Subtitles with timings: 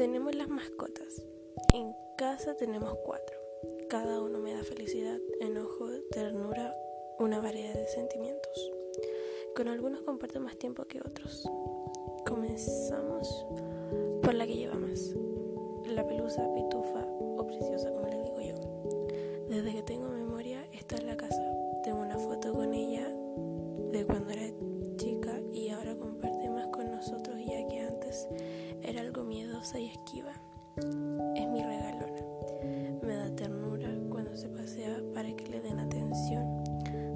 [0.00, 1.26] Tenemos las mascotas.
[1.74, 3.38] En casa tenemos cuatro.
[3.90, 6.74] Cada uno me da felicidad, enojo, ternura,
[7.18, 8.72] una variedad de sentimientos.
[9.54, 11.46] Con algunos comparto más tiempo que otros.
[12.26, 13.44] Comenzamos
[14.22, 15.14] por la que lleva más.
[15.84, 16.99] La pelusa, pitufa,
[29.78, 30.32] y esquiva.
[31.36, 32.22] Es mi regalona.
[33.02, 36.44] Me da ternura cuando se pasea para que le den atención.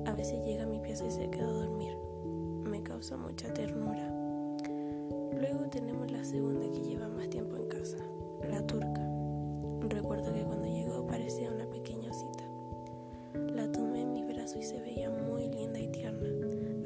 [0.06, 1.96] A veces llega a mi pieza y se queda a dormir.
[2.64, 4.08] Me causa mucha ternura.
[5.32, 7.98] Luego tenemos la segunda que lleva más tiempo en casa,
[8.48, 9.08] la turca.
[9.88, 12.44] Recuerdo que cuando llegó parecía una pequeña osita.
[13.54, 16.28] La tomé en mis brazos y se veía muy linda y tierna,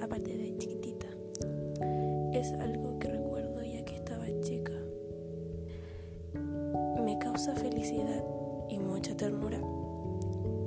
[0.02, 1.08] aparte de chiquitita.
[2.32, 2.87] Es algo
[7.38, 8.24] Causa felicidad
[8.68, 9.60] y mucha ternura.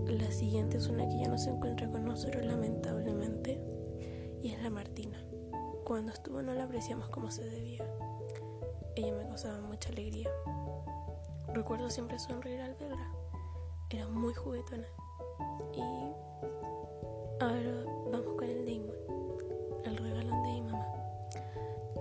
[0.08, 3.60] La siguiente es una que ya no se encuentra con nosotros lamentablemente
[4.42, 5.22] y es la Martina.
[5.84, 7.84] Cuando estuvo no la apreciamos como se debía.
[8.96, 10.30] Ella me causaba mucha alegría.
[11.54, 13.12] Recuerdo siempre sonreír al verla.
[13.90, 14.88] Era muy juguetona.
[15.74, 15.82] Y
[17.42, 18.96] ahora vamos con el Damon,
[19.84, 20.88] el regalón de mi mamá.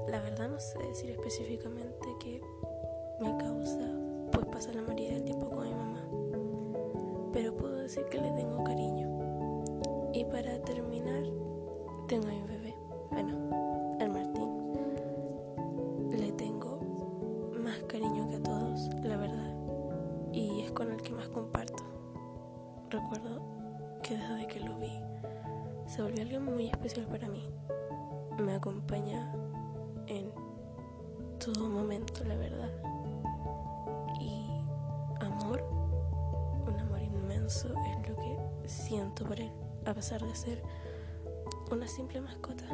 [0.06, 2.40] La verdad no sé decir específicamente qué
[3.20, 3.89] me causa,
[4.60, 6.02] pues pasa la mayoría del tiempo con mi mamá.
[7.32, 9.08] Pero puedo decir que le tengo cariño.
[10.12, 11.22] Y para terminar,
[12.06, 12.76] tengo a mi bebé.
[13.10, 14.50] Bueno, al Martín.
[16.10, 16.78] Le tengo
[17.58, 19.54] más cariño que a todos, la verdad.
[20.30, 21.82] Y es con el que más comparto.
[22.90, 23.40] Recuerdo
[24.02, 24.92] que desde que lo vi,
[25.86, 27.48] se volvió alguien muy especial para mí.
[28.38, 29.32] Me acompaña
[30.06, 30.30] en
[31.38, 32.99] todo momento, la verdad.
[37.50, 39.50] Inmenso es lo que siento por él,
[39.84, 40.62] a pesar de ser
[41.70, 42.64] una simple mascota.